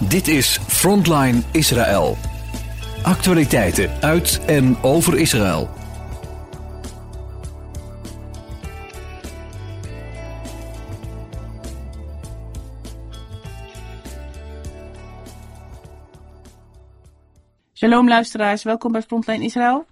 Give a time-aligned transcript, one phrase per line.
[0.00, 2.16] Dit is Frontline Israël.
[3.02, 5.68] Actualiteiten uit en over Israël.
[17.74, 19.86] Shalom luisteraars, welkom bij Frontline Israël.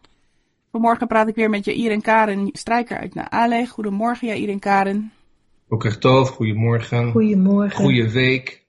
[0.71, 3.67] Vanmorgen praat ik weer met Jair en Karen Strijker uit Naale.
[3.67, 5.13] Goedemorgen Jair en Karen.
[5.69, 7.11] Boker Tov, goedemorgen.
[7.11, 7.77] Goedemorgen.
[7.77, 8.64] Goeie week.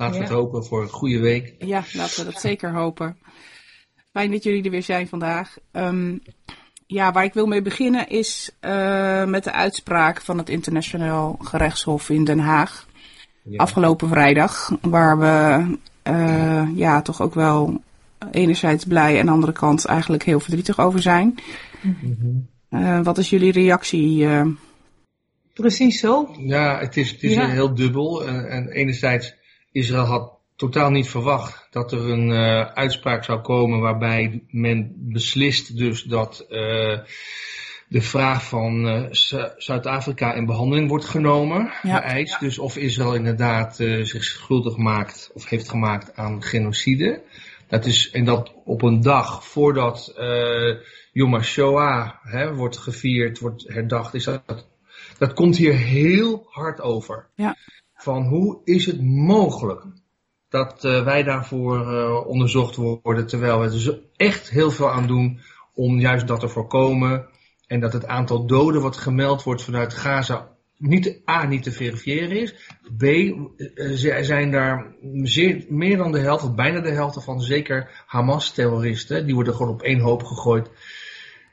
[0.00, 1.54] Laten we het hopen voor een goede week.
[1.58, 3.16] Ja, laten we dat zeker hopen.
[4.12, 5.56] Fijn dat jullie er weer zijn vandaag.
[5.72, 6.16] Ehm,
[6.86, 12.10] ja, waar ik wil mee beginnen is eh, met de uitspraak van het Internationaal Gerechtshof
[12.10, 12.86] in Den Haag.
[13.44, 13.56] Ja.
[13.56, 15.66] Afgelopen vrijdag, waar we
[16.02, 17.80] eh, ja, toch ook wel
[18.32, 21.34] enerzijds blij en aan de andere kant eigenlijk heel verdrietig over zijn.
[21.82, 22.26] Mhm.
[22.68, 24.26] Eh, wat is jullie reactie?
[24.26, 24.46] eh?
[25.54, 26.34] Precies zo.
[26.38, 27.48] Ja, het is, het is Ja.
[27.48, 28.26] heel dubbel.
[28.26, 29.34] En, en enerzijds,
[29.72, 35.76] Israël had totaal niet verwacht dat er een eh, uitspraak zou komen waarbij men beslist
[35.76, 36.98] dus dat eh,
[37.88, 41.96] de vraag van Zu- Zuid-Afrika in behandeling wordt genomen, Ja.
[42.00, 42.40] geëist.
[42.40, 47.22] Dus of Israël inderdaad zich schuldig maakt of heeft gemaakt aan genocide.
[47.68, 50.14] Dat is, en dat op een dag voordat
[51.12, 54.66] Yom HaShoah hè, wordt gevierd, wordt herdacht, is dat,
[55.18, 57.26] dat komt hier heel hard over.
[57.34, 57.56] Ja.
[58.02, 59.82] Van hoe is het mogelijk
[60.48, 65.40] dat eh, wij daarvoor eh, onderzocht worden, terwijl we er echt heel veel aan doen
[65.74, 67.26] om juist dat te voorkomen.
[67.66, 70.48] En dat het aantal doden wat gemeld wordt vanuit Gaza
[70.80, 72.54] niet, A, niet te verifiëren is.
[72.96, 78.04] B, eh, zijn daar zeer, meer dan de helft, of bijna de helft van zeker
[78.06, 79.26] Hamas-terroristen.
[79.26, 80.70] Die worden gewoon op één hoop gegooid.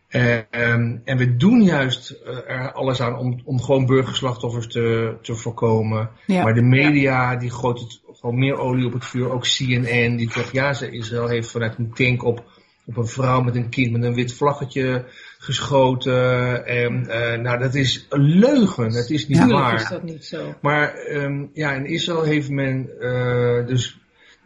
[0.08, 5.16] Eh, ehm, en we doen juist eh, er alles aan om, om gewoon burgerslachtoffers te,
[5.22, 6.10] te voorkomen.
[6.26, 6.44] Ja.
[6.44, 9.32] Maar de media die gooit het gewoon meer olie op het vuur.
[9.32, 12.44] Ook CNN die zegt ja, ze, Israël heeft vanuit een tank op,
[12.86, 15.06] op een vrouw met een kind met een wit vlaggetje
[15.38, 16.66] geschoten.
[16.66, 18.92] En eh, nou, dat is een leugen.
[18.92, 19.76] Dat is niet Tuurlijk waar.
[19.76, 20.56] is dat niet zo.
[20.62, 24.00] Maar ehm, ja, in Israël heeft men eh, dus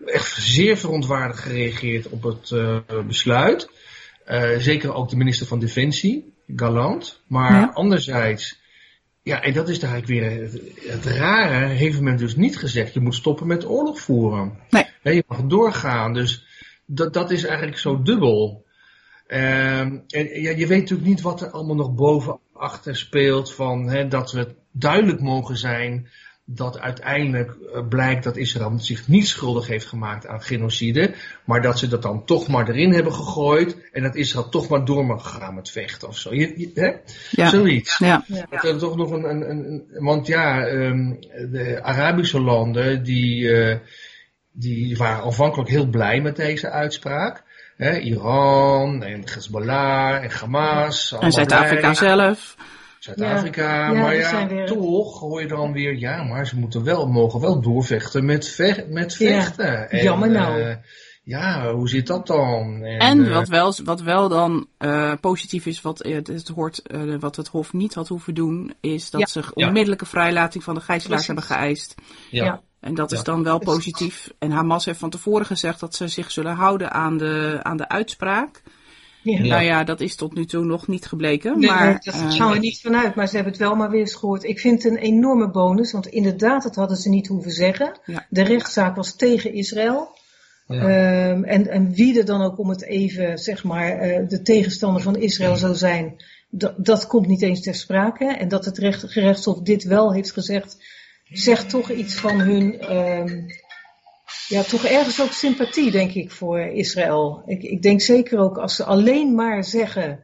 [0.06, 2.78] echt zeer verontwaardigd gereageerd op het eh,
[3.08, 3.70] besluit.
[4.26, 7.22] Eh, zeker ook de minister van Defensie, Galant.
[7.28, 7.72] Maar Ja.
[7.74, 8.60] anderzijds,
[9.24, 12.94] ja, en dat is daar eigenlijk weer het, het rare, heeft men dus niet gezegd,
[12.94, 14.58] je moet stoppen met oorlog voeren.
[14.70, 14.86] Nee.
[15.16, 16.46] Je mag doorgaan, dus
[16.86, 18.66] dat, dat is eigenlijk zo dubbel.
[19.28, 23.90] Ehm, en ja, je weet natuurlijk niet wat er allemaal nog boven achter speelt van
[23.90, 26.10] hè, dat we duidelijk mogen zijn
[26.46, 31.14] dat uiteindelijk eh, blijkt dat Israël zich niet schuldig heeft gemaakt aan genocide,
[31.46, 34.86] maar dat ze dat dan toch maar erin hebben gegooid en dat Israël toch maar
[34.86, 36.34] door mag gaan met vechten of zo.
[36.34, 36.92] Je, je- hè?
[37.30, 37.50] Ja.
[37.50, 37.98] Zoiets.
[37.98, 38.26] Ja.
[38.50, 41.14] Dat er toch nog een, een, een, want ja, ehm,
[41.52, 43.78] de Arabische landen die, eh,
[44.52, 47.44] die waren aanvankelijk heel blij met deze uitspraak.
[47.78, 51.16] Hè, Iran en Hezbollah en Hamas.
[51.20, 52.56] En Zuid-Afrika zelf.
[53.04, 57.08] Zuid-Afrika, Ja, maar ja, weer- toch hoor je dan weer, ja, maar ze moeten wel,
[57.08, 59.90] mogen wel doorvechten met, ve met Ja, vechten.
[59.90, 60.62] En, jammer nou.
[60.62, 60.76] eh,
[61.24, 62.84] ja, hoe zit dat dan?
[62.84, 67.36] En eh, wat wel, wat wel dan eh, positief is, wat het, hoort, eh, wat
[67.36, 69.28] het Hof niet had hoeven doen, is dat Ja.
[69.28, 69.68] ze Ja.
[69.68, 71.96] onmiddellijke vrijlating van de gijzelaars hebben geëist.
[72.30, 72.44] ja.
[72.44, 72.62] ja.
[72.80, 73.24] En dat is Ja.
[73.24, 74.30] dan wel positief.
[74.40, 77.90] En Hamas heeft van tevoren gezegd dat ze zich zullen houden aan de, aan de
[77.90, 78.62] uitspraak.
[79.24, 79.40] Ja.
[79.40, 81.60] Nou ja, dat is tot nu toe nog niet gebleken.
[81.60, 83.90] Nee, maar, nee, dat eh, gaan we niet vanuit, maar ze hebben het wel maar
[83.90, 84.44] weer eens gehoord.
[84.44, 88.00] Ik vind het een enorme bonus, want inderdaad, dat hadden ze niet hoeven zeggen.
[88.06, 88.26] Ja.
[88.30, 90.20] De rechtszaak was tegen Israël.
[90.68, 90.82] Ja.
[90.82, 95.02] Ehm, en, en wie er dan ook om het even, zeg maar, eh, de tegenstander
[95.02, 96.16] van Israël zou zijn,
[96.50, 98.26] dat, dat komt niet eens ter sprake.
[98.26, 100.78] En dat het recht, gerechtshof dit wel heeft gezegd,
[101.30, 103.40] zegt toch iets van hun, ehm,
[104.48, 107.44] ja, toch ergens ook sympathie, denk ik, voor Israël.
[107.46, 110.24] Ik, ik denk zeker ook als ze alleen maar zeggen,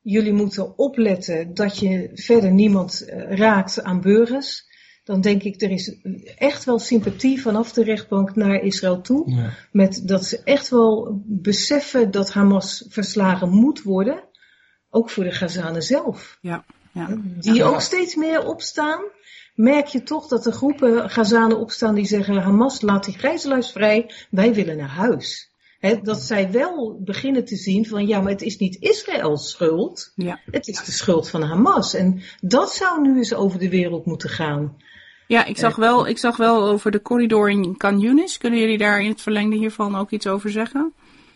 [0.00, 4.68] jullie moeten opletten dat je verder niemand eh, raakt aan burgers.
[5.04, 5.96] Dan denk ik, er is
[6.36, 9.30] echt wel sympathie vanaf de rechtbank naar Israël toe.
[9.30, 9.50] Ja.
[9.72, 14.28] Met dat ze echt wel beseffen dat Hamas verslagen moet worden.
[14.90, 16.38] Ook voor de Gazanen zelf.
[16.40, 17.16] ja, ja.
[17.40, 17.66] Die Ja.
[17.66, 19.00] ook steeds meer opstaan.
[19.60, 24.10] Merk je toch dat er groepen Gazanen opstaan die zeggen: Hamas, laat die gijzelaars vrij,
[24.30, 25.50] wij willen naar huis.
[26.02, 30.12] Dat zij wel beginnen te zien van ja, maar het is niet Israëls schuld.
[30.14, 30.40] ja.
[30.50, 31.94] Het is de schuld van Hamas.
[31.94, 34.76] En dat zou nu eens over de wereld moeten gaan.
[35.26, 38.38] Ja, ik zag, wel, ik zag wel over de corridor in Yunis.
[38.38, 40.92] Kunnen jullie daar in het verlengde hiervan ook iets over zeggen?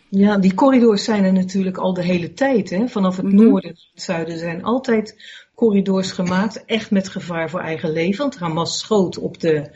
[0.08, 2.70] Ja, die corridors zijn er natuurlijk al de hele tijd.
[2.70, 2.88] Hè?
[2.88, 3.34] Vanaf het Mhm.
[3.34, 5.16] noorden tot het zuiden zijn altijd
[5.54, 6.64] corridors gemaakt.
[6.64, 8.22] Echt met gevaar voor eigen leven.
[8.22, 9.70] Want Hamas schoot op de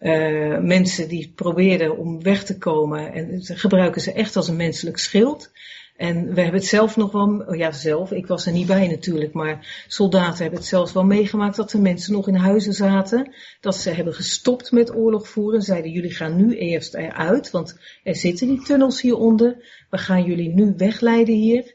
[0.00, 3.12] uh, mensen die probeerden om weg te komen.
[3.12, 5.50] En gebruiken ze echt als een menselijk schild.
[5.96, 8.88] En we hebben het zelf nog wel, oh ja zelf, ik was er niet bij
[8.88, 13.34] natuurlijk, maar soldaten hebben het zelfs wel meegemaakt dat er mensen nog in huizen zaten.
[13.60, 15.62] Dat ze hebben gestopt met oorlog voeren.
[15.62, 19.64] Zeiden jullie gaan nu eerst eruit, want er zitten die tunnels hieronder.
[19.90, 21.74] We gaan jullie nu wegleiden hier.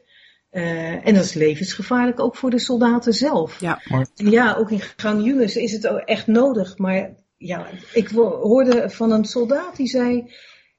[0.52, 3.60] Uh, en dat is levensgevaarlijk ook voor de soldaten zelf.
[3.60, 3.80] Ja,
[4.14, 6.78] ja ook in Gaan is het ook echt nodig.
[6.78, 10.32] Maar ja, ik hoorde van een soldaat die zei,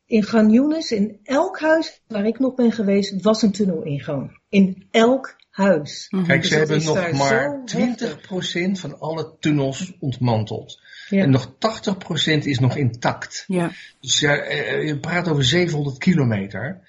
[0.06, 4.39] in Ganjoenis, in elk huis waar ik nog ben geweest, was een tunnelingang.
[4.50, 6.07] In elk huis.
[6.10, 6.25] Mhm.
[6.25, 10.81] Kijk, ze hebben nog maar 20% van alle tunnels ontmanteld.
[11.10, 11.24] Ja.
[11.24, 13.44] En nog 80% is nog intact.
[13.48, 13.72] Ja.
[14.00, 16.88] Dus ja, eh, je praat over 700 kilometer.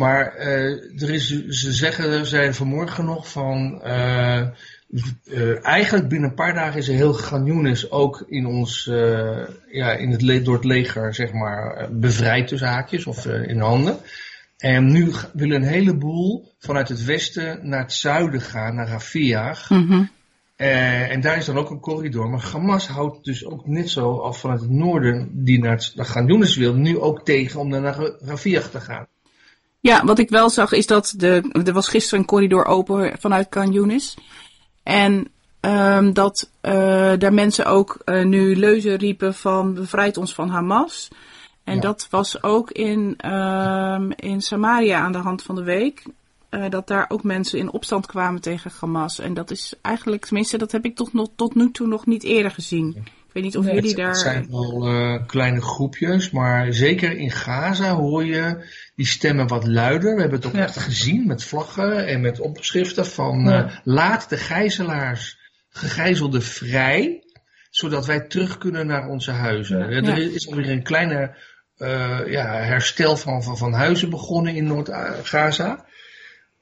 [0.00, 4.46] Maar uh, er is, ze zeggen, er zijn vanmorgen nog van, uh,
[5.24, 8.84] uh, eigenlijk binnen een paar dagen is er heel Ganjoenis ook in ons,
[9.70, 13.96] ja, in het, door het leger, zeg maar, bevrijd tussen haakjes of in handen.
[14.58, 19.56] En nu willen een heleboel vanuit het westen naar het zuiden gaan, naar Rafiah.
[19.68, 20.10] Mm -hmm.
[20.56, 22.28] en daar is dan ook een corridor.
[22.28, 26.56] Maar Hamas houdt dus ook net zo af vanuit het noorden, die naar, het, naar
[26.56, 29.06] wil, nu ook tegen om naar Rafiah te gaan.
[29.80, 33.48] Ja, wat ik wel zag is dat de, er was gisteren een corridor open vanuit
[33.48, 34.16] Canyonis.
[34.82, 35.28] En
[35.60, 36.72] um, dat uh,
[37.18, 41.08] daar mensen ook uh, nu leuzen riepen van bevrijd ons van Hamas.
[41.64, 41.80] En ja.
[41.80, 46.02] dat was ook in, um, in Samaria aan de hand van de week.
[46.50, 49.18] Uh, dat daar ook mensen in opstand kwamen tegen Hamas.
[49.18, 52.24] En dat is eigenlijk, tenminste, dat heb ik toch nog, tot nu toe nog niet
[52.24, 52.96] eerder gezien.
[52.96, 54.08] Ik weet niet of nee, jullie het, daar.
[54.08, 59.66] Het zijn wel uh, kleine groepjes, maar zeker in Gaza hoor je die stemmen wat
[59.66, 60.14] luider.
[60.14, 60.62] We hebben het ook ja.
[60.62, 63.64] echt gezien met vlaggen en met opschriften van ja.
[63.64, 65.38] uh, laat de gijzelaars,
[65.68, 67.24] gegijzelden vrij,
[67.70, 69.78] zodat wij terug kunnen naar onze huizen.
[69.78, 70.02] Ja.
[70.02, 71.36] Er is alweer een kleine
[71.78, 75.84] uh, ja, herstel van, van, van huizen begonnen in Noord-Gaza.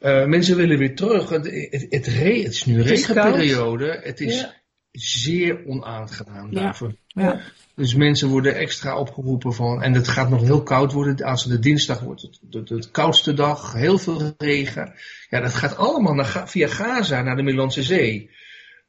[0.01, 1.29] Uh, mensen willen weer terug.
[1.29, 4.01] Het, het, het, re, het is nu regenperiode.
[4.03, 4.55] Het is ja.
[4.93, 6.95] zeer onaangenaam daarvoor.
[7.07, 7.41] Ja.
[7.75, 11.53] Dus mensen worden extra opgeroepen van, en het gaat nog heel koud worden, als het
[11.53, 14.95] de dinsdag wordt, het, het, het, koudste dag, heel veel regen.
[15.31, 18.31] Ja, dat gaat allemaal naar, via Gaza naar de Middellandse Zee.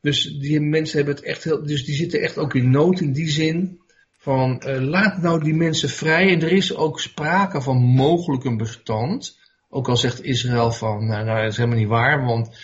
[0.02, 3.12] Dus die mensen hebben het echt heel, dus die zitten echt ook in nood in
[3.12, 3.80] die zin
[4.18, 6.34] van, uh, laat nou die mensen vrij.
[6.34, 9.38] En er is ook sprake van mogelijk een bestand.
[9.70, 12.58] Ook al zegt Israël van, nou, nou dat is helemaal niet waar, want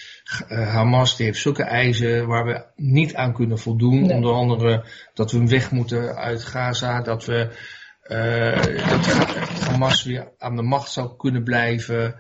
[0.48, 4.02] uh, Hamas die heeft zulke eisen waar we niet aan kunnen voldoen.
[4.02, 4.16] Nee.
[4.16, 7.50] Onder andere dat we weg moeten uit Gaza, dat we
[8.08, 9.06] uh, dat
[9.60, 12.16] Hamas weer aan de macht zou kunnen blijven.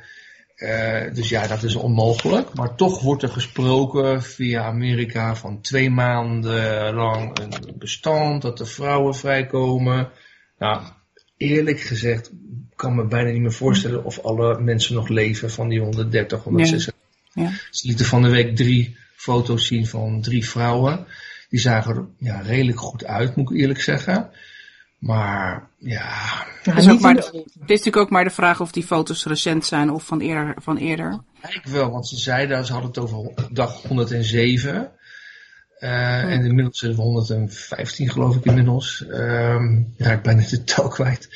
[0.55, 2.53] Uh, dus ja, dat is onmogelijk.
[2.53, 8.65] Maar toch wordt er gesproken via Amerika van twee maanden lang een bestand, dat de
[8.65, 10.09] vrouwen vrijkomen.
[10.57, 10.81] Nou,
[11.37, 12.31] eerlijk gezegd
[12.75, 16.93] kan me bijna niet meer voorstellen of alle mensen nog leven van die 130, 160.
[17.33, 17.45] Nee.
[17.45, 17.53] Ja.
[17.71, 21.05] Ze lieten van de week drie foto's zien van drie vrouwen.
[21.49, 24.29] Die zagen er ja, redelijk goed uit, moet ik eerlijk zeggen.
[24.99, 26.45] Maar ja.
[26.63, 29.25] Het is, ook maar de, het is natuurlijk ook maar de vraag of die foto's
[29.25, 30.55] recent zijn of van eerder.
[30.57, 31.19] Van eerder.
[31.49, 34.91] Ik wel, want ze zeiden, ze hadden het over dag 107.
[35.79, 36.29] Uh, hmm.
[36.29, 39.05] En inmiddels zijn we 115 geloof ik inmiddels.
[39.07, 39.61] Uh,
[39.97, 41.29] ja, ik ben de tel kwijt.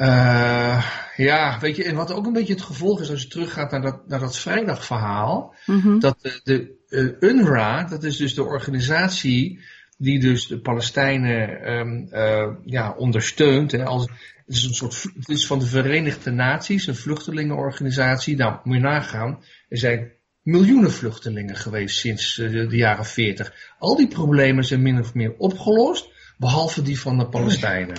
[0.00, 3.70] Uh, ja, weet je, en wat ook een beetje het gevolg is als je teruggaat
[3.70, 6.00] naar dat, naar dat vrijdagverhaal, mm -hmm.
[6.00, 9.60] dat de, de uh, UNRWA, dat is dus de organisatie
[9.98, 13.72] die dus de Palestijnen um, uh, ja, ondersteunt.
[13.72, 14.02] Hè, als,
[14.46, 18.36] het is een soort, het is van de Verenigde Naties, een vluchtelingenorganisatie.
[18.36, 23.74] Nou, moet je nagaan, er zijn miljoenen vluchtelingen geweest sinds de, de jaren 40.
[23.78, 27.96] Al die problemen zijn min of meer opgelost, behalve die van de Palestijnen.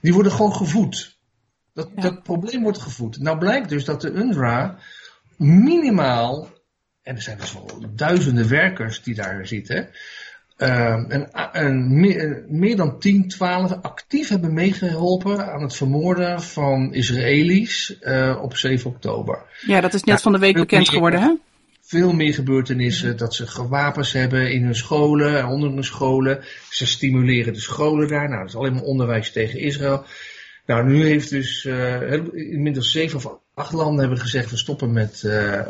[0.00, 1.13] Die worden gewoon gevoed.
[1.74, 2.02] Dat, ja.
[2.02, 3.18] dat probleem wordt gevoed.
[3.18, 4.78] Nou blijkt dus dat de UNRWA
[5.36, 6.48] minimaal,
[7.02, 9.88] en er zijn dus wel duizenden werkers die daar zitten,
[10.58, 16.92] uh, en, en meer, meer, dan 10, 12 actief hebben meegeholpen aan het vermoorden van
[16.92, 19.42] Israëli's uh, op 7 oktober.
[19.66, 21.34] Ja, dat is net van de week bekend geworden, hè?
[21.80, 26.44] Veel meer gebeurtenissen, dat ze gewapens hebben in hun scholen en onder hun scholen.
[26.70, 28.28] Ze stimuleren de scholen daar.
[28.28, 30.04] Nou, dat is alleen maar onderwijs tegen Israël.
[30.66, 35.22] Nou, nu heeft dus uh, inmiddels zeven of acht landen hebben gezegd we stoppen met
[35.26, 35.60] uh,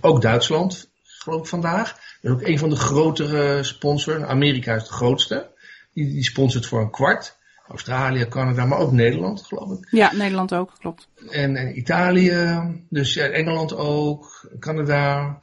[0.00, 1.92] ook Duitsland, geloof ik vandaag.
[1.92, 4.28] Dat is ook een van de grotere sponsoren.
[4.28, 5.48] Amerika is de grootste.
[5.92, 7.36] Die, die sponsort voor een kwart.
[7.68, 9.88] Australië, Canada, maar ook Nederland, geloof ik.
[9.90, 11.08] Ja, Nederland ook, klopt.
[11.30, 15.38] En, en Italië, dus ja, Engeland ook, Canada.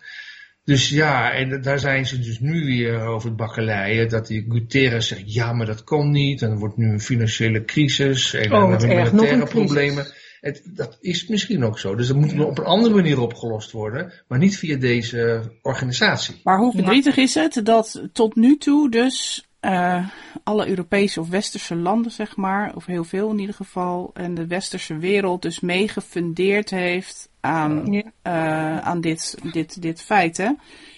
[0.65, 4.09] Dus ja, en daar zijn ze dus nu weer over het bakkeleien.
[4.09, 6.41] Dat die Guterres zegt, ja, maar dat kan niet.
[6.41, 8.33] En er wordt nu een financiële crisis.
[8.33, 10.05] En Oh, dan militaire problemen.
[10.39, 11.95] Het, dat is misschien ook zo.
[11.95, 14.13] Dus dat moet op een andere manier opgelost worden.
[14.27, 16.41] Maar niet via deze organisatie.
[16.43, 20.07] Maar hoe verdrietig is het dat tot nu toe dus eh,
[20.43, 24.47] alle Europese of westerse landen, zeg maar, of heel veel in ieder geval, en de
[24.47, 28.03] westerse wereld dus meegefundeerd heeft aan, Ja.
[28.21, 30.37] eh, aan dit, dit, dit feit.
[30.37, 30.49] Hè?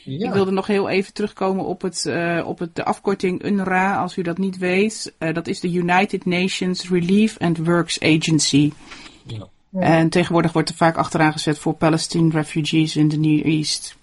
[0.04, 0.28] Ja.
[0.28, 4.18] Ik wilde nog heel even terugkomen op, het, eh, op het, de afkorting UNRWA, als
[4.18, 5.14] u dat niet weet.
[5.18, 8.72] Dat is de United Nations Relief and Works Agency.
[9.26, 9.48] Ja.
[9.80, 13.96] En tegenwoordig wordt er vaak achteraan gezet voor Palestine refugees in the Near East.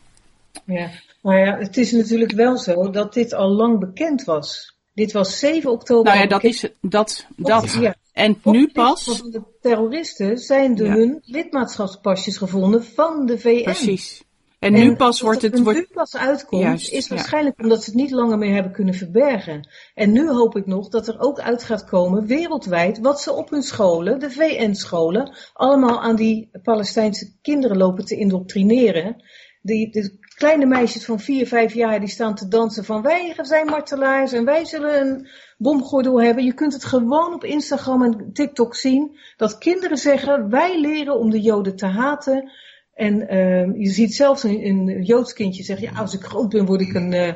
[0.65, 0.91] Ja,
[1.23, 4.77] maar ja, het is natuurlijk wel zo dat dit al lang bekend was.
[4.95, 6.05] Dit was 7 oktober.
[6.13, 6.63] Nou ja, dat bekend.
[6.63, 6.71] is.
[6.81, 7.71] Dat, dat.
[7.71, 7.95] Ja.
[8.13, 9.05] En nu de pas.
[9.05, 10.85] Van de terroristen zijn Ja.
[10.85, 13.63] hun lidmaatschapspasjes gevonden van de VN.
[13.63, 14.23] Precies.
[14.59, 17.15] En nu pas wordt het Wordt, nu pas uitkomt, Juist, is ja.
[17.15, 19.69] waarschijnlijk omdat ze het niet langer meer hebben kunnen verbergen.
[19.95, 23.51] En nu hoop ik nog dat er ook uit gaat komen, wereldwijd, wat ze op
[23.51, 29.23] hun scholen, de VN-scholen, allemaal aan die Palestijnse kinderen lopen te indoctrineren.
[29.63, 33.67] Die, de kleine meisjes van 4, 5 jaar die staan te dansen van wij zijn
[33.67, 36.45] martelaars en wij zullen een bomgordel hebben.
[36.45, 39.19] Je kunt het gewoon op Instagram en TikTok zien.
[39.37, 42.51] Dat kinderen zeggen wij leren om de Joden te haten.
[42.95, 46.67] En ehm, je ziet zelfs een, een Joods kindje zeggen, ja, als ik groot ben
[46.67, 47.33] word ik een, eh,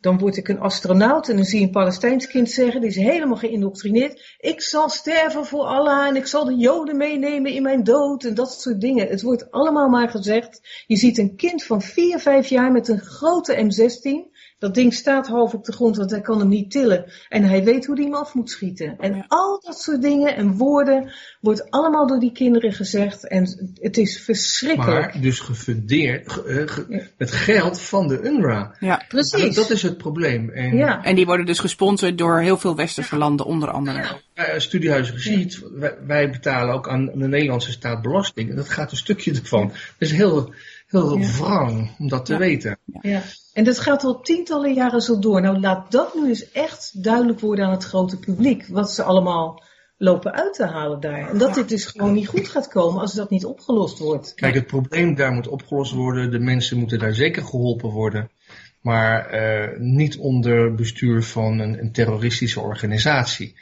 [0.00, 1.28] dan word ik een astronaut.
[1.28, 4.36] En dan zie je een Palestijns kind zeggen, die is helemaal geïndoctrineerd.
[4.38, 8.34] Ik zal sterven voor Allah en ik zal de Joden meenemen in mijn dood en
[8.34, 9.08] dat soort dingen.
[9.08, 10.60] Het wordt allemaal maar gezegd.
[10.86, 14.38] Je ziet een kind van 4, 5 jaar met een grote M16.
[14.60, 17.04] Dat ding staat half op de grond, want hij kan hem niet tillen.
[17.28, 18.96] En hij weet hoe hij hem af moet schieten.
[18.98, 19.24] En Ja.
[19.28, 23.28] al dat soort dingen en woorden wordt allemaal door die kinderen gezegd.
[23.28, 25.12] En het is verschrikkelijk.
[25.14, 28.74] Maar dus gefundeerd ge- eh, ge- met geld van de UNRWA.
[28.80, 29.04] ja.
[29.08, 29.54] Precies.
[29.54, 30.50] Dat, dat is het probleem.
[30.50, 31.04] En ja.
[31.04, 34.20] En die worden dus gesponsord door heel veel westerse landen, onder andere.
[34.34, 38.50] eh, Studiehuis Geschied, wij, wij betalen ook aan de Nederlandse staat belasting.
[38.50, 39.66] En dat gaat een stukje ervan.
[39.68, 40.12] Dat is
[40.90, 41.32] heel, heel Ja.
[41.32, 42.38] wrang om dat te Ja.
[42.38, 42.78] weten.
[43.00, 45.40] Ja, en dat gaat al tientallen jaren zo door.
[45.40, 48.66] Nou, laat dat nu eens echt duidelijk worden aan het grote publiek.
[48.68, 49.62] Wat ze allemaal
[49.96, 51.30] lopen uit te halen daar.
[51.30, 54.34] En dat dit dus gewoon niet goed gaat komen als dat niet opgelost wordt.
[54.34, 56.30] Kijk, het probleem daar moet opgelost worden.
[56.30, 58.30] De mensen moeten daar zeker geholpen worden.
[58.80, 63.56] Maar eh, niet onder bestuur van een, een terroristische organisatie.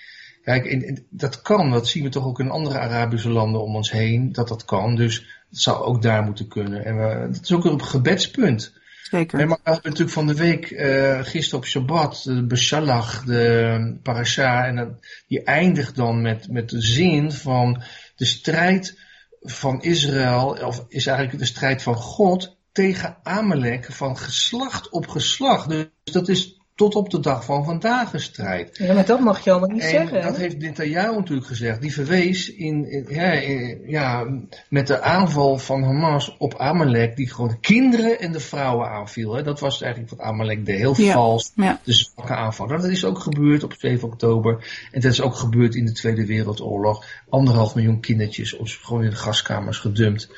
[0.49, 1.71] Kijk, en- en dat kan.
[1.71, 4.33] Dat zien we toch ook in andere Arabische landen om ons heen.
[4.33, 4.95] Dat dat kan.
[4.95, 5.17] Dus
[5.51, 6.85] het zou ook daar moeten kunnen.
[6.85, 8.73] En we, dat is ook een gebedspunt.
[9.03, 9.39] Zeker.
[9.39, 13.99] Nee, maar we hadden natuurlijk van de week, eh gisteren op Shabbat, de Beshalach, de
[14.03, 14.89] parasha, en dat,
[15.27, 17.83] die eindigt dan met, met de zin van
[18.17, 18.99] de strijd
[19.41, 25.69] van Israël, of is eigenlijk de strijd van God tegen Amalek van geslacht op geslacht.
[25.69, 28.77] Dus dat is tot op de dag van vandaag een strijd.
[28.77, 30.23] Ja, maar dat mag je allemaal niet En zeggen.
[30.23, 30.43] dat hè?
[30.43, 31.81] heeft Netanyahu natuurlijk gezegd.
[31.81, 34.27] Die verwees in, in- ja, in- ja,
[34.69, 39.35] met de aanval van Hamas op Amalek, die gewoon de kinderen en de vrouwen aanviel.
[39.35, 39.43] Hè.
[39.43, 40.79] Dat was eigenlijk wat Amalek deed.
[40.79, 41.13] Heel Ja.
[41.13, 41.53] vals.
[41.55, 41.81] Ja.
[41.85, 42.67] De zwakke aanval.
[42.67, 44.87] Dat is ook gebeurd op 7 oktober.
[44.93, 47.05] En dat is ook gebeurd in de Tweede Wereldoorlog.
[47.29, 50.29] Anderhalf miljoen kindertjes op, gewoon in de gaskamers gedumpt.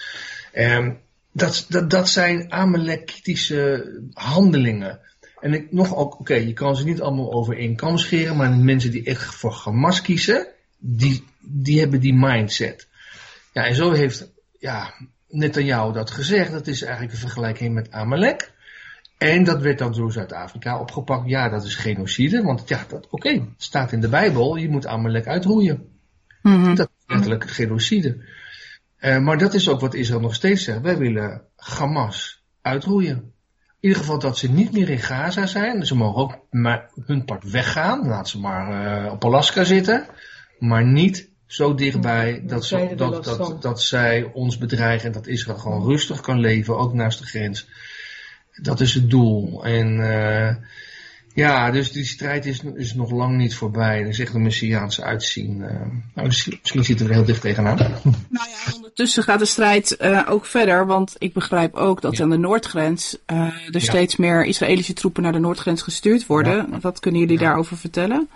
[0.52, 0.92] Ehm,
[1.32, 5.00] dat, dat, dat zijn Amalekitische handelingen.
[5.40, 8.50] En ik nog ook, oké, je kan ze niet allemaal over één kam scheren, maar
[8.50, 10.47] mensen die echt voor Hamas kiezen,
[10.78, 12.88] die, die hebben die mindset.
[13.52, 14.94] Ja, en zo heeft ja,
[15.28, 16.52] Netanyahu dat gezegd.
[16.52, 18.52] Dat is eigenlijk een vergelijking met Amalek.
[19.18, 21.28] En dat werd dan door Zuid-Afrika opgepakt.
[21.28, 22.42] Ja, dat is genocide.
[22.42, 24.56] Want ja, dat, oké, staat in de Bijbel.
[24.56, 25.88] Je moet Amalek uitroeien.
[26.42, 26.75] Mhm.
[26.75, 28.25] Dat is letterlijk genocide.
[28.97, 30.80] Eh, maar dat is ook wat Israël nog steeds zegt.
[30.80, 33.32] Wij willen Hamas uitroeien.
[33.80, 35.87] In ieder geval dat ze niet meer in Gaza zijn.
[35.87, 38.06] Ze mogen ook maar hun part weggaan.
[38.06, 40.06] Laat ze maar eh, op Alaska zitten.
[40.58, 45.06] Maar niet zo dichtbij dat, ze, dat, dat, dat zij ons bedreigen.
[45.06, 46.78] En dat Israël gewoon rustig kan leven.
[46.78, 47.68] Ook naast de grens.
[48.62, 49.64] Dat is het doel.
[49.64, 50.56] En eh,
[51.34, 53.99] ja, dus die strijd is, is nog lang niet voorbij.
[54.02, 55.62] Dat is echt een messiaanse uitzien.
[55.62, 55.75] eh.
[56.14, 57.76] nou, misschien, misschien zitten we er heel dicht tegenaan.
[58.28, 62.22] Nou ja, ondertussen gaat de strijd eh, ook verder, want ik begrijp ook dat Ja.
[62.25, 66.68] aan de noordgrens eh, er steeds meer Israëlische troepen naar de noordgrens gestuurd worden.
[66.80, 67.44] Wat kunnen jullie Ja.
[67.44, 68.28] daarover vertellen?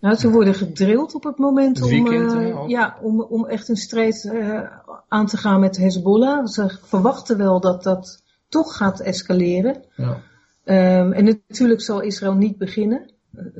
[0.00, 3.68] Nou, ze worden gedrild op het moment Het om, weekend, eh, ja, om, om echt
[3.68, 4.60] een strijd eh,
[5.08, 6.46] aan te gaan met Hezbollah.
[6.46, 9.82] Ze verwachten wel dat dat toch gaat escaleren.
[9.96, 10.20] Ja.
[10.68, 13.10] Ehm, en natuurlijk zal Israël niet beginnen.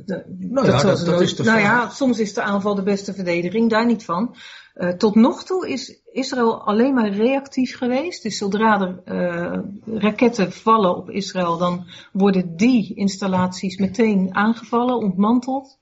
[0.05, 3.13] De, nou, ja, dat, dat, is de nou ja, soms is de aanval de beste
[3.13, 4.35] verdediging, daar niet van.
[4.75, 8.23] Uh, tot nog toe is Israël alleen maar reactief geweest.
[8.23, 15.77] Dus zodra er uh, raketten vallen op Israël, dan worden die installaties meteen aangevallen, ontmanteld.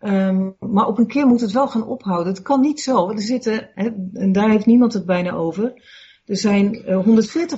[0.00, 2.32] Um, maar op een keer moet het wel gaan ophouden.
[2.32, 3.10] Het kan niet zo.
[3.10, 5.74] Er zitten, hè, en daar heeft niemand het bijna over.
[6.32, 6.84] Er zijn 140.000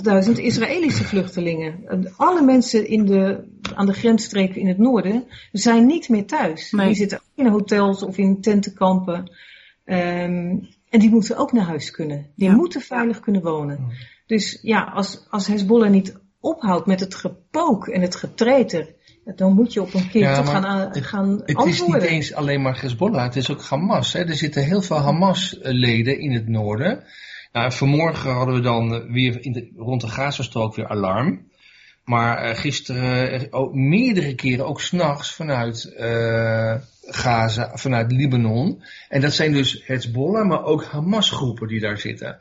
[0.05, 1.85] eh, Israëlische vluchtelingen.
[2.17, 6.71] Alle mensen in de, aan de grensstreken in het noorden zijn niet meer thuis.
[6.71, 9.31] Die zitten in hotels of in tentenkampen.
[9.85, 12.27] Um, en die moeten ook naar huis kunnen.
[12.37, 13.79] Die moeten veilig kunnen wonen.
[14.27, 18.95] Dus ja, als, als Hezbollah niet ophoudt met het gepook en het getreiter,
[19.37, 21.67] dan moet je op een keer toch gaan, het, gaan het antwoorden.
[21.67, 24.13] Het is niet eens alleen maar Hezbollah, het is ook Hamas.
[24.13, 24.21] Hè.
[24.21, 27.05] Er zitten heel veel Hamas-leden in het noorden.
[27.55, 31.47] Nou, vanmorgen hadden we dan weer in de, rond de Gazastrook weer alarm.
[32.05, 38.83] Maar uh, gisteren uh, ook meerdere keren, ook s'nachts vanuit uh, Gaza, vanuit Libanon.
[39.09, 42.41] En dat zijn dus Hezbollah, maar ook Hamas groepen die daar zitten.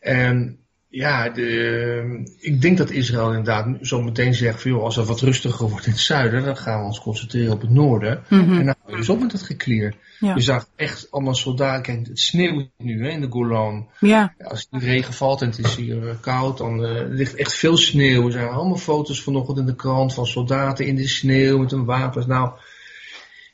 [0.00, 5.04] En ja, de, ik denk dat Israël inderdaad zo meteen zegt, van, joh, als er
[5.04, 8.22] wat rustiger wordt in het zuiden, dan gaan we ons concentreren op het noorden.
[8.28, 8.58] Mhm.
[8.58, 9.94] En dan eens op met het geklier.
[10.18, 10.34] Ja.
[10.34, 13.88] Je zag echt allemaal soldaten, kijk, het sneeuwt nu hè, in de Golan.
[14.00, 17.54] Ja, als de regen valt en het is hier eh, koud, dan er ligt echt
[17.54, 18.26] veel sneeuw.
[18.26, 21.84] Er zijn allemaal foto's vanochtend in de krant van soldaten in de sneeuw met hun
[21.84, 22.26] wapens.
[22.26, 22.50] Nou,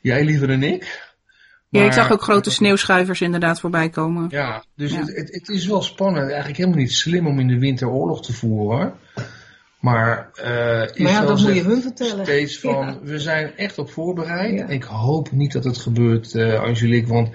[0.01, 1.13] jij liever dan ik.
[1.69, 4.27] ja ik zag ook grote sneeuwschuivers inderdaad voorbij komen.
[4.29, 4.99] Ja, dus Ja.
[4.99, 6.27] Het, het, het is wel spannend.
[6.27, 8.77] Eigenlijk helemaal niet slim om in de winter oorlog te voeren.
[8.77, 8.93] hoor.
[9.79, 10.45] Maar, eh
[11.03, 12.25] Maar ja, dat moet je hun vertellen.
[12.25, 12.99] steeds van, Ja.
[13.01, 14.53] we zijn echt op voorbereid.
[14.59, 14.67] Ja.
[14.67, 17.29] Ik hoop niet dat het gebeurt, eh Angelique, want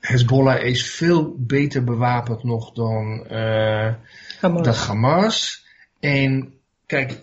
[0.00, 3.92] Hezbollah is veel beter bewapend nog dan eh
[4.40, 4.62] Hamas.
[4.62, 5.66] de Hamas.
[6.00, 6.52] En
[6.86, 7.18] kijk,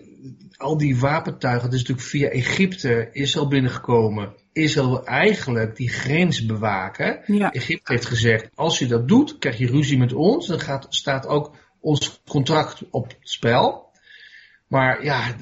[0.58, 4.34] al die wapentuigen, dat is natuurlijk via Egypte Israël binnengekomen.
[4.53, 7.20] Israël wil eigenlijk die grens bewaken.
[7.25, 10.48] Ja, Egypte heeft gezegd, als je dat doet, krijg je ruzie met ons.
[10.48, 13.89] Dan gaat, staat ook ons contract op het spel.
[14.72, 15.36] Maar ja,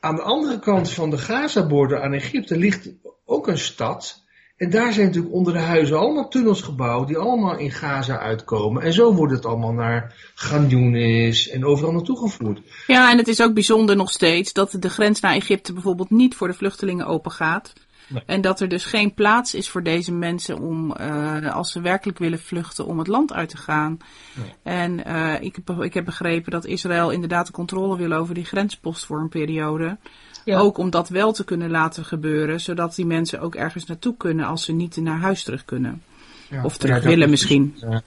[0.00, 2.88] aan de andere kant van de Gaza-borden aan Egypte ligt
[3.24, 4.24] ook een stad.
[4.56, 8.82] En daar zijn natuurlijk onder de huizen allemaal tunnels gebouwd die allemaal in Gaza uitkomen.
[8.82, 12.60] En zo wordt het allemaal naar Gan Yunis en overal naartoe gevoerd.
[12.86, 16.34] ja, en het is ook bijzonder nog steeds dat de grens naar Egypte bijvoorbeeld niet
[16.34, 17.72] voor de vluchtelingen open gaat.
[18.08, 18.22] Nee.
[18.26, 22.18] En dat er dus geen plaats is voor deze mensen om, eh, als ze werkelijk
[22.18, 23.98] willen vluchten, om het land uit te gaan.
[24.34, 24.52] Nee.
[24.62, 28.44] En eh, ik, heb, ik heb begrepen dat Israël inderdaad de controle wil over die
[28.44, 29.96] grenspost voor een periode.
[30.44, 30.58] Ja.
[30.58, 34.46] Ook om dat wel te kunnen laten gebeuren, zodat die mensen ook ergens naartoe kunnen
[34.46, 36.02] als ze niet naar huis terug kunnen.
[36.50, 36.64] Ja.
[36.64, 37.76] Of terug Ja, willen is misschien.
[37.80, 37.98] eh,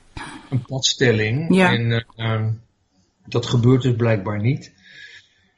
[0.50, 1.56] een padstelling.
[1.56, 1.72] Ja.
[1.74, 2.50] En eh, ehm,
[3.26, 4.74] dat gebeurt dus blijkbaar niet.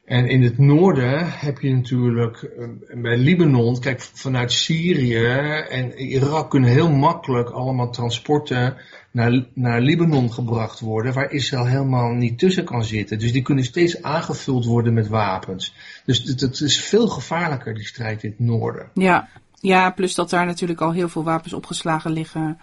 [0.04, 2.66] En in het noorden heb je natuurlijk eh,
[3.02, 5.26] bij Libanon, kijk vanuit Syrië
[5.68, 8.76] en Irak kunnen heel makkelijk allemaal transporten
[9.10, 13.18] naar, naar Libanon gebracht worden, waar Israël helemaal niet tussen kan zitten.
[13.18, 15.74] Dus die kunnen steeds aangevuld worden met wapens.
[16.04, 18.90] Dus het, het is veel gevaarlijker, die strijd in het noorden.
[18.94, 19.28] Ja.
[19.60, 22.58] ja, plus dat daar natuurlijk al heel veel wapens opgeslagen liggen.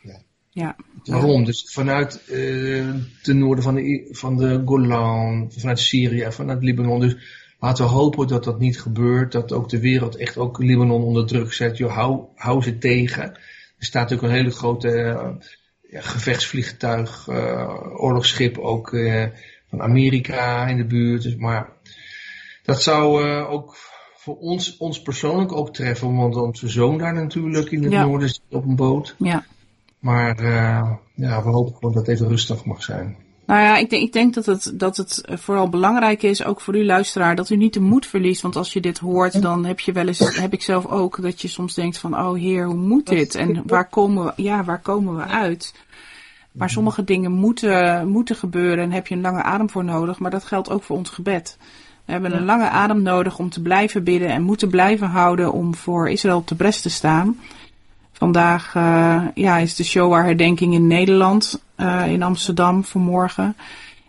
[0.00, 0.18] Ja.
[0.54, 1.44] Ja, Waarom?
[1.44, 2.88] Dus vanuit eh
[3.22, 7.00] ten noorden van de, van de Golan, vanuit Syrië, vanuit Libanon.
[7.00, 7.16] Dus
[7.60, 9.32] laten we hopen dat dat niet gebeurt.
[9.32, 11.76] Dat ook de wereld echt ook Libanon onder druk zet.
[11.76, 13.22] Joh, hou, hou ze tegen.
[13.78, 15.30] Er staat natuurlijk een hele grote eh,
[15.90, 18.90] ja, gevechtsvliegtuig, eh, oorlogsschip ook
[19.70, 21.22] van Amerika in de buurt.
[21.22, 21.68] Dus, maar
[22.62, 23.76] dat zou ook
[24.16, 26.16] voor ons, ons persoonlijk ook treffen.
[26.16, 28.04] Want onze zoon daar natuurlijk in het Ja.
[28.04, 29.14] noorden zit op een boot.
[29.18, 29.44] ja.
[30.02, 33.16] Maar eh, ja, we hopen gewoon dat het even rustig mag zijn.
[33.46, 36.76] Nou ja, ik denk, ik denk dat, het, dat het vooral belangrijk is, ook voor
[36.76, 38.42] u luisteraar, dat u niet de moed verliest.
[38.42, 41.40] Want als je dit hoort, dan heb je wel eens, heb ik zelf ook, dat
[41.40, 43.34] je soms denkt van, oh heer, hoe moet dit?
[43.34, 45.74] En waar komen we, ja, waar komen we uit?
[46.52, 50.18] Maar sommige dingen moeten, moeten gebeuren en heb je een lange adem voor nodig.
[50.18, 51.56] Maar dat geldt ook voor ons gebed.
[52.04, 55.74] We hebben een lange adem nodig om te blijven bidden en moeten blijven houden om
[55.74, 57.38] voor Israël op de bres te staan.
[58.22, 63.56] Vandaag eh, ja, is de Shoah herdenking in Nederland, eh, in Amsterdam vanmorgen.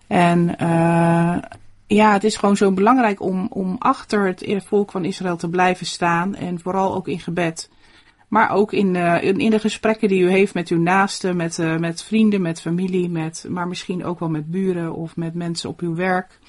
[0.08, 1.38] En eh,
[1.88, 5.86] ja, het is gewoon zo belangrijk om, om achter het volk van Israël te blijven
[5.86, 6.36] staan.
[6.36, 7.70] En vooral ook in gebed.
[8.28, 8.96] Maar ook in,
[9.40, 13.46] in, de gesprekken die u heeft met uw naasten, met, met vrienden, met familie, met,
[13.50, 16.40] maar misschien ook wel met buren of met mensen op uw werk.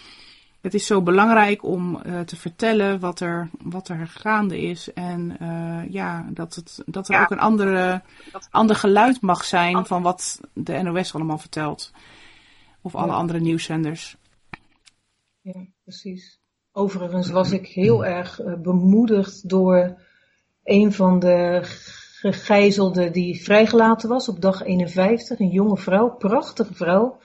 [0.65, 4.93] Het is zo belangrijk om eh, te vertellen wat er, wat er gaande is.
[4.93, 8.03] En eh, ja, dat, het, dat er ook een andere,
[8.51, 11.93] ander geluid mag zijn van wat de NOS allemaal vertelt.
[12.83, 13.17] Of alle Ja.
[13.17, 14.17] andere nieuwszenders.
[15.41, 16.41] Ja, precies.
[16.73, 20.03] Overigens was ik heel erg eh, bemoedigd door
[20.63, 21.61] een van de
[22.21, 27.21] gegijzelden die vrijgelaten was op dag 51, een jonge vrouw, prachtige vrouw,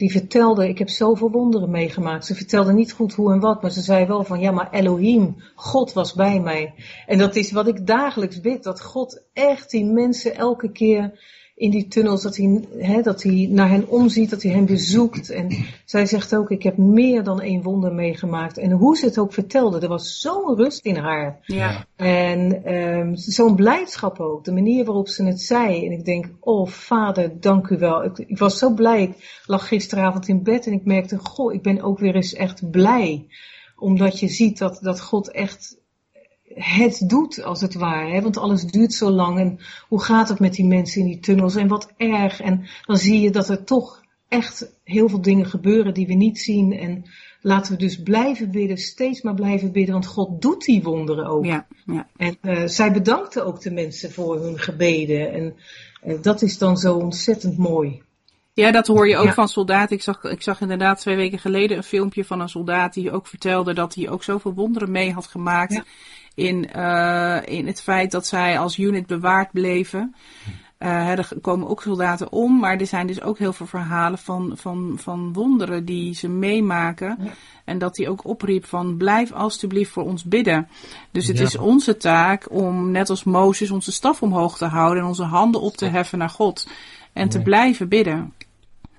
[0.00, 2.26] die vertelde, ik heb zoveel wonderen meegemaakt.
[2.26, 5.36] Ze vertelde niet goed hoe en wat, maar ze zei wel van, ja, maar Elohim,
[5.54, 6.74] God was bij mij.
[7.06, 11.18] En dat is wat ik dagelijks bid, dat God echt die mensen elke keer
[11.60, 15.30] in die tunnels, dat hij, hè, dat hij naar hen omziet, dat hij hen bezoekt.
[15.30, 18.58] En zij zegt ook, ik heb meer dan één wonder meegemaakt.
[18.58, 21.38] En hoe ze het ook vertelde, er was zo'n rust in haar.
[21.42, 21.86] Ja.
[21.96, 25.86] En um, zo'n blijdschap ook, de manier waarop ze het zei.
[25.86, 28.04] En ik denk, oh vader, dank u wel.
[28.04, 31.62] Ik, ik was zo blij, ik lag gisteravond in bed en ik merkte, goh, ik
[31.62, 33.26] ben ook weer eens echt blij.
[33.76, 35.79] Omdat je ziet dat, dat God echt
[36.54, 38.10] het doet, als het ware.
[38.10, 38.22] Hè?
[38.22, 39.38] Want alles duurt zo lang.
[39.38, 39.58] En
[39.88, 41.54] hoe gaat het met die mensen in die tunnels?
[41.54, 42.40] En wat erg.
[42.40, 46.38] En dan zie je dat er toch echt heel veel dingen gebeuren die we niet
[46.38, 46.72] zien.
[46.72, 47.04] En
[47.40, 49.92] laten we dus blijven bidden, steeds maar blijven bidden.
[49.92, 51.44] Want God doet die wonderen ook.
[51.44, 52.08] Ja, ja.
[52.16, 55.32] En uh, zij bedankte ook de mensen voor hun gebeden.
[55.32, 55.56] En
[56.04, 58.02] uh, dat is dan zo ontzettend mooi.
[58.52, 59.34] Ja, dat hoor je ook ja.
[59.34, 59.96] van soldaten.
[59.96, 63.26] Ik zag, ik zag inderdaad twee weken geleden een filmpje van een soldaat die ook
[63.26, 65.72] vertelde dat hij ook zoveel wonderen mee had gemaakt.
[65.72, 65.84] Ja
[66.34, 70.14] in, uh, in het feit dat zij als unit bewaard bleven.
[70.78, 74.52] Uh, er komen ook soldaten om, maar er zijn dus ook heel veel verhalen van,
[74.56, 77.16] van, van wonderen die ze meemaken.
[77.20, 77.30] Ja.
[77.64, 80.68] En dat hij ook opriep van blijf alstublieft voor ons bidden.
[81.10, 81.44] Dus het ja.
[81.44, 85.60] is onze taak om net als Mozes onze staf omhoog te houden en onze handen
[85.60, 86.68] op te heffen naar God.
[87.12, 88.32] En te blijven bidden.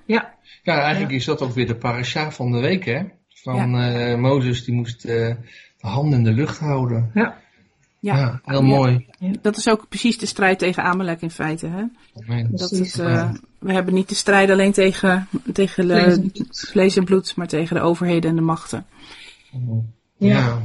[0.05, 0.33] Ja.
[0.63, 3.03] Ja, eigenlijk is dat ook weer de parasha van de week hè.
[3.29, 5.05] Van uh, Mozes die moest
[5.81, 7.11] handen in de lucht houden.
[7.13, 7.39] Ja.
[7.99, 9.07] Ja, ja heel mooi.
[9.19, 9.31] Ja.
[9.41, 11.67] Dat is ook precies de strijd tegen Amalek in feite.
[11.67, 11.83] Hè?
[12.49, 17.03] Dat is, uh, we hebben niet de strijd alleen tegen, tegen vlees, en vlees en
[17.03, 18.85] bloed, maar tegen de overheden en de machten.
[20.17, 20.61] Ja,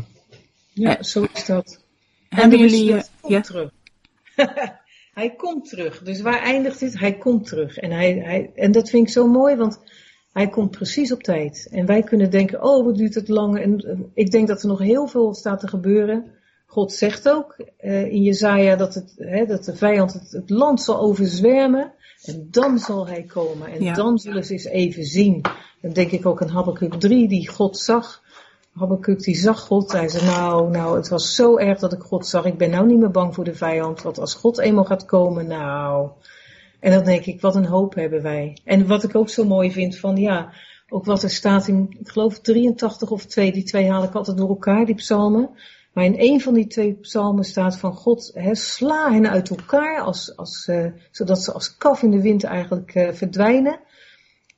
[0.73, 1.81] ja, zo is dat.
[2.29, 2.93] Hebben jullie...
[2.93, 3.41] Uh, ja?
[3.41, 3.71] terug.
[5.15, 6.03] hij komt terug.
[6.03, 6.99] Dus waar eindigt dit?
[6.99, 7.77] Hij komt terug.
[7.77, 9.81] En, hij, hij, en dat vind ik zo mooi, want
[10.37, 11.69] hij komt precies op tijd.
[11.71, 13.59] En wij kunnen denken, oh wat duurt het lang.
[13.59, 16.25] En ik denk dat er nog heel veel staat te gebeuren.
[16.67, 20.83] God zegt ook uh, in Jezaja dat, het, hè, dat de vijand het, het, land
[20.83, 21.93] zal overzwermen.
[22.23, 23.69] En dan zal hij komen.
[23.69, 23.95] En ja.
[23.95, 25.41] dan zullen ze eens even zien.
[25.81, 28.23] Dan denk ik ook aan Habakkuk 3 die God zag.
[28.73, 29.93] Habakkuk die zag God.
[29.93, 32.45] Hij zei nou, nou het was zo erg dat ik God zag.
[32.45, 34.03] Ik ben nou niet meer bang voor de vijand.
[34.03, 36.11] Want als God eenmaal gaat komen, nou...
[36.81, 38.59] En dan denk ik, wat een hoop hebben wij.
[38.65, 40.53] En wat ik ook zo mooi vind van, ja,
[40.89, 44.37] ook wat er staat in, ik geloof 83 of 2, die twee haal ik altijd
[44.37, 45.51] door elkaar, die psalmen.
[45.93, 50.37] Maar in een van die twee psalmen staat van God, sla hen uit elkaar, als,
[50.37, 53.81] als, uh, zodat ze als kaf in de wind eigenlijk uh, verdwijnen.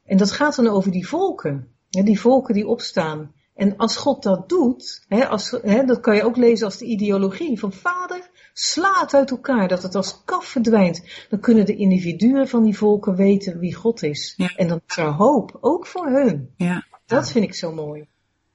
[0.04, 3.33] En dat gaat dan over die volken, die volken die opstaan.
[3.59, 6.85] En als God dat doet, hè, als, hè, dat kan je ook lezen als de
[6.85, 11.03] ideologie van vader, sla het uit elkaar, dat het als kaf verdwijnt.
[11.29, 14.35] Dan kunnen de individuen van die volken weten wie God is.
[14.37, 14.53] Ja.
[14.57, 16.51] En dan is er hoop, ook voor hun.
[16.57, 16.87] Ja.
[17.07, 18.09] Dat vind ik zo mooi.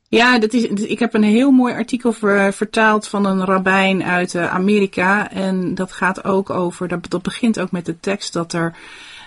[0.08, 4.34] Ja, dat is, ik heb een heel mooi artikel ver, vertaald van een rabbijn uit
[4.34, 5.32] uh, Amerika.
[5.32, 8.78] En dat gaat ook over, dat, dat begint ook met de tekst dat er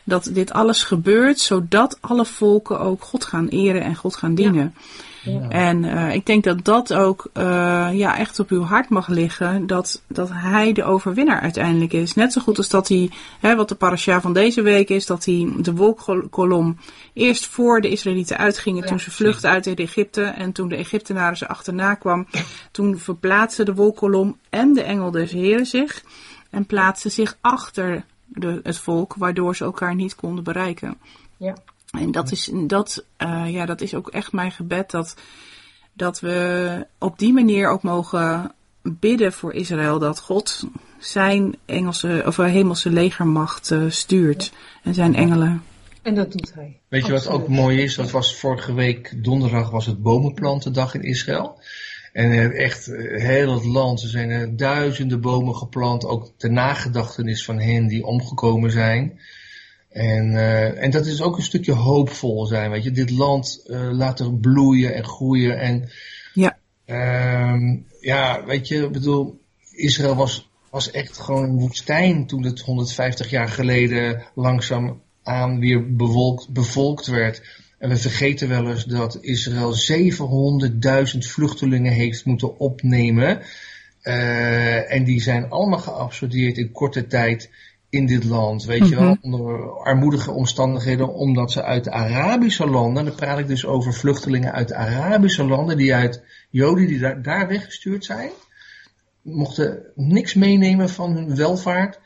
[0.07, 4.75] dat dit alles gebeurt zodat alle volken ook God gaan eren en God gaan dienen.
[4.75, 5.05] Ja.
[5.33, 5.49] Ja.
[5.49, 9.67] En uh, ik denk dat dat ook uh, ja, echt op uw hart mag liggen.
[9.67, 12.15] Dat, dat hij de overwinnaar uiteindelijk is.
[12.15, 15.25] Net zo goed als dat hij, hè, wat de parasha van deze week is, dat
[15.25, 16.79] hij de wolkkolom
[17.13, 18.89] eerst voor de Israëlieten uitgingen ja.
[18.89, 20.23] toen ze vluchtten uit Egypte.
[20.23, 22.27] En toen de Egyptenaren ze achterna kwam,
[22.71, 26.03] toen verplaatste de wolkkolom en de engel des Heren zich.
[26.51, 30.99] En plaatsten zich achter de, het volk, waardoor ze elkaar niet konden bereiken.
[31.37, 31.55] Ja.
[31.91, 35.17] En dat is, dat, uh, ja, dat is ook echt mijn gebed dat,
[35.93, 39.99] dat we op die manier ook mogen bidden voor Israël.
[39.99, 40.65] Dat God
[40.99, 45.63] zijn Engelse, of hemelse legermacht uh, stuurt en zijn engelen.
[46.03, 46.81] En dat doet hij.
[46.89, 47.95] Weet je wat ook mooi is?
[47.95, 51.61] Dat was vorige week donderdag was het bomenplantendag in Israël.
[52.17, 57.61] En echt heel het land, er zijn er duizenden bomen geplant, ook ter nagedachtenis van
[57.61, 59.21] hen die omgekomen zijn.
[59.91, 62.91] En, uh, en dat is ook een stukje hoopvol zijn, weet je.
[62.91, 65.59] Dit land uh, laten bloeien en groeien.
[65.59, 65.91] En
[66.35, 72.45] ja, uh, ja weet je, ik bedoel, Israël was, was echt gewoon een woestijn toen
[72.45, 77.43] het 150 jaar geleden langzaam aan weer bewolkt, bevolkt werd.
[77.79, 79.75] En we vergeten wel eens dat Israël
[81.13, 83.43] 700.000 vluchtelingen heeft moeten opnemen.
[84.03, 87.51] Uh, en die zijn allemaal geabsorbeerd in korte tijd
[87.91, 88.95] in dit land, weet mm -hmm.
[88.95, 89.35] je wel, Mhm.
[89.35, 94.53] onder armoedige omstandigheden, omdat ze uit de Arabische landen, dan praat ik dus over vluchtelingen
[94.53, 98.31] uit de Arabische landen, die uit Joden die daar, daar weggestuurd zijn,
[99.23, 102.01] mochten niks meenemen van hun welvaart.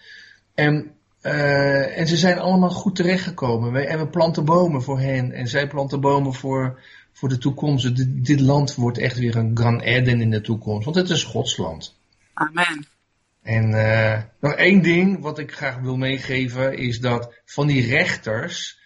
[0.55, 0.91] En,
[1.23, 3.89] uh, en ze zijn allemaal goed terechtgekomen.
[3.89, 5.33] En we planten bomen voor hen.
[5.33, 6.81] En zij planten bomen voor,
[7.13, 7.97] voor de toekomst.
[7.97, 10.85] Dit, dit land wordt echt weer een Gran Eden in de toekomst.
[10.85, 11.99] Want het is Gods land.
[12.35, 12.87] Amen.
[13.43, 18.79] En uh, nog één ding wat ik graag wil meegeven is dat van die rechters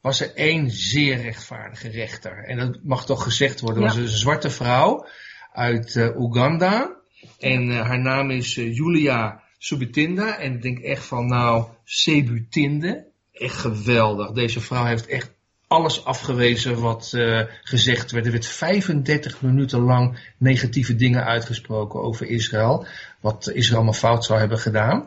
[0.00, 2.44] was er één zeer rechtvaardige rechter.
[2.44, 3.82] En dat mag toch gezegd worden.
[3.82, 3.88] Ja.
[3.88, 5.06] was een zwarte vrouw
[5.52, 6.96] uit uh, Oeganda.
[7.38, 10.38] En haar naam is Julia Subitinda.
[10.38, 13.04] En ik denk echt van nou, Sebutinde.
[13.32, 14.30] Echt geweldig.
[14.30, 15.34] Deze vrouw heeft echt
[15.66, 18.26] alles afgewezen wat uh, gezegd werd.
[18.26, 22.86] Er werd 35 minuten lang negatieve dingen uitgesproken over Israël.
[23.20, 25.06] Wat Israël maar fout zou hebben gedaan.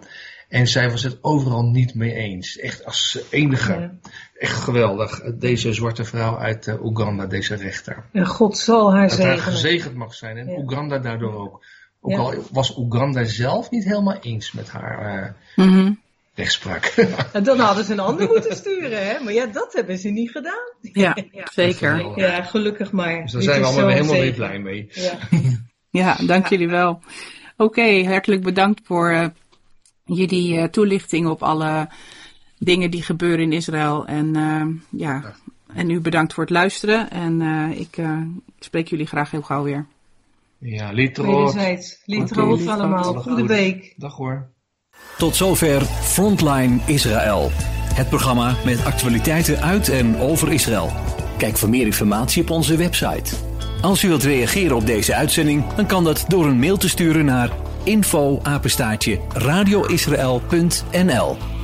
[0.50, 2.58] En zij was het overal niet mee eens.
[2.58, 3.72] Echt als enige.
[3.72, 3.92] Ja.
[4.38, 5.22] Echt geweldig.
[5.36, 8.06] Deze zwarte vrouw uit uh, Oeganda, deze rechter.
[8.12, 9.38] En God zal haar dat zegenen.
[9.38, 10.38] haar gezegend mag zijn.
[10.38, 10.58] En ja.
[10.58, 11.66] Oeganda daardoor ook.
[12.02, 16.00] Ook al was Oeganda zelf niet helemaal eens met haar uh, mm -hmm
[16.40, 16.86] rechtspraak.
[17.38, 19.24] En dan hadden ze een ander moeten sturen, hè?
[19.24, 20.74] Maar ja, dat hebben ze niet gedaan.
[20.82, 21.48] Ja, ja.
[21.54, 22.20] zeker.
[22.20, 23.22] Ja, gelukkig maar.
[23.22, 24.90] Dus daar zijn we allemaal weer helemaal weer blij mee.
[24.92, 25.18] Ja,
[26.02, 26.90] ja dank jullie wel.
[26.90, 27.04] Oké,
[27.64, 29.28] okay, hartelijk bedankt voor uh,
[30.04, 31.90] jullie uh, toelichting op alle
[32.58, 34.06] dingen die gebeuren in Israël.
[34.06, 34.66] En uh,
[35.02, 35.34] ja,
[35.74, 37.10] en u bedankt voor het luisteren.
[37.10, 37.98] En ik
[38.60, 39.86] spreek jullie graag heel gauw weer.
[40.60, 40.92] Ja.
[40.92, 41.80] Litroot okay,
[42.68, 43.14] allemaal.
[43.14, 43.94] Goede week.
[43.98, 44.52] Dag hoor.
[45.18, 47.50] Tot zover Frontline Israël.
[47.94, 50.92] Het programma met actualiteiten uit en over Israël.
[51.38, 53.36] Kijk voor meer informatie op onze website.
[53.82, 57.26] Als u wilt reageren op deze uitzending, dan kan dat door een mail te sturen
[57.26, 57.50] naar
[57.84, 58.42] info
[59.34, 61.59] radioisrael.nl